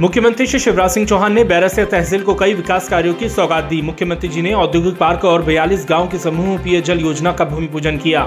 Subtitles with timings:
[0.00, 3.80] मुख्यमंत्री श्री शिवराज सिंह चौहान ने बैरसिया तहसील को कई विकास कार्यों की सौगात दी।
[3.82, 7.98] मुख्यमंत्री जी ने औद्योगिक पार्क और बयालीस गाँव के समूह पेयजल योजना का भूमि पूजन
[7.98, 8.24] किया।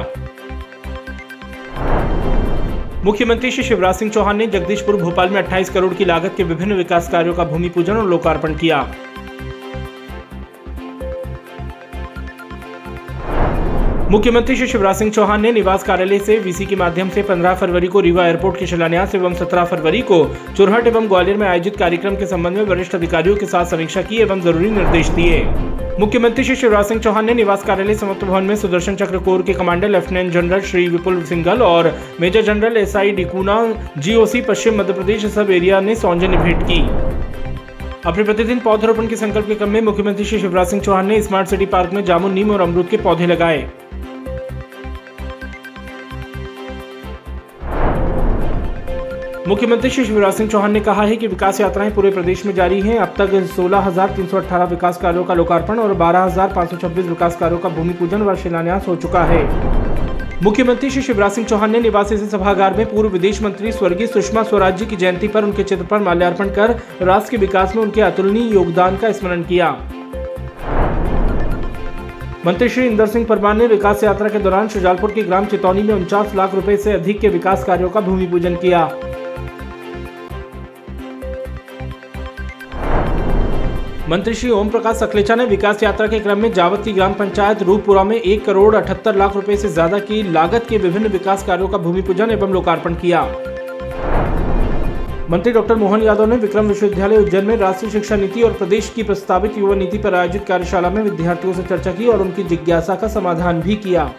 [3.05, 6.73] मुख्यमंत्री श्री शिवराज सिंह चौहान ने जगदीशपुर भोपाल में 28 करोड़ की लागत के विभिन्न
[6.73, 8.81] विकास कार्यों का भूमि पूजन और लोकार्पण किया।
[14.11, 17.87] मुख्यमंत्री श्री शिवराज सिंह चौहान ने निवास कार्यालय से वीसी के माध्यम से 15 फरवरी
[17.87, 20.19] को रीवा एयरपोर्ट के शिलान्यास एवं 17 फरवरी को
[20.57, 24.17] चुरहट एवं ग्वालियर में आयोजित कार्यक्रम के संबंध में वरिष्ठ अधिकारियों के साथ समीक्षा की
[24.17, 25.43] एवं ज़रूरी निर्देश दिए।
[25.99, 29.53] मुख्यमंत्री श्री शिवराज सिंह चौहान ने निवास कार्यालय समस्त भवन में सुदर्शन चक्र कोर के
[29.53, 33.57] commander lieutenant general Shri Vipul Singhal और major general S I D'Cunha,
[33.97, 36.79] GOC, Paschim Madhya Pradesh sub area ने सौजन्य भेंट की।
[38.05, 41.47] अपने प्रतिदिन पौधरोपण के संकल्प के क्रम में मुख्यमंत्री श्री शिवराज सिंह चौहान ने स्मार्ट
[41.47, 43.67] सिटी पार्क में जामुन, नीम और अमरूद के पौधे लगाए।
[49.47, 52.79] मुख्यमंत्री श्री शिवराज सिंह चौहान ने कहा है कि विकास यात्राएँ पूरे प्रदेश में जारी
[52.81, 58.21] हैं। अब तक 16,318 विकास कार्यों का लोकार्पण और 12,526 विकास कार्यों का भूमि पूजन
[58.21, 63.09] व शिलान्यास हो चुका है। मुख्यमंत्री श्री शिवराज सिंह चौहान ने निवासी सभागार में पूर्व
[63.09, 67.31] विदेश मंत्री स्वर्गीय सुषमा स्वराज जी की जयंती पर उनके चित्र पर माल्यार्पण कर राष्ट्र
[67.31, 69.71] के विकास में उनके अतुलनीय योगदान का स्मरण किया।
[72.45, 75.93] मंत्री श्री इंदर सिंह परमार ने विकास यात्रा के दौरान शुजालपुर के ग्राम चितौनी में
[75.93, 78.89] उनचास लाख रुपए से अधिक के विकास कार्यों का भूमि पूजन किया।
[84.09, 88.03] मंत्री श्री ओम प्रकाश सखलेचा ने विकास यात्रा के क्रम में जावती ग्राम पंचायत रूपपुरा
[88.03, 91.77] में एक करोड़ अठहत्तर लाख रुपए से ज़्यादा की लागत के विभिन्न विकास कार्यों का
[91.77, 93.23] भूमि पूजन एवं लोकार्पण किया।
[95.29, 99.03] मंत्री डॉक्टर मोहन यादव ने विक्रम विश्वविद्यालय उज्जैन में राष्ट्रीय शिक्षा नीति और प्रदेश की
[99.03, 103.07] प्रस्तावित युवा नीति पर आयोजित कार्यशाला में विद्यार्थियों से चर्चा की और उनकी जिज्ञासा का
[103.09, 104.11] समाधान भी किया।